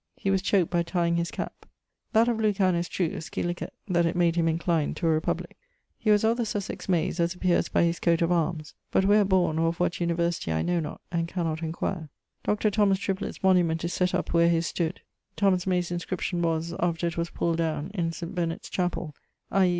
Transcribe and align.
He 0.15 0.31
was 0.31 0.41
choaked 0.41 0.71
by 0.71 0.81
tyeing 0.81 1.17
his 1.17 1.29
cap. 1.29 1.67
That 2.11 2.27
of 2.27 2.39
Lucan 2.41 2.73
is 2.73 2.89
true, 2.89 3.11
scil., 3.21 3.53
that 3.87 4.05
it 4.07 4.15
made 4.15 4.35
him 4.35 4.47
incline 4.47 4.95
to 4.95 5.05
a 5.05 5.11
republic. 5.11 5.55
He 5.95 6.09
was 6.09 6.23
of 6.23 6.37
the 6.37 6.43
Sussex 6.47 6.89
Mayes, 6.89 7.19
as 7.19 7.35
appeares 7.35 7.71
by 7.71 7.83
his 7.83 7.99
coate 7.99 8.23
of 8.23 8.31
armes: 8.31 8.73
but 8.89 9.05
where 9.05 9.23
borne 9.23 9.59
or 9.59 9.67
of 9.67 9.79
what 9.79 9.99
university 9.99 10.51
I 10.51 10.63
know 10.63 10.79
not, 10.79 11.01
and 11.11 11.27
cannot 11.27 11.61
enquire. 11.61 12.09
Dr. 12.43 12.71
Triplet's 12.71 13.43
monument 13.43 13.85
is 13.85 13.93
set 13.93 14.15
up 14.15 14.33
where 14.33 14.49
his 14.49 14.65
stood. 14.65 15.01
Thomas 15.35 15.67
May's 15.67 15.91
inscription 15.91 16.41
was, 16.41 16.73
after 16.79 17.05
it 17.05 17.15
was 17.15 17.29
pulled 17.29 17.57
downe, 17.59 17.91
in 17.93 18.11
St. 18.11 18.33
Bennet's 18.33 18.71
chapell, 18.71 19.13
i. 19.51 19.69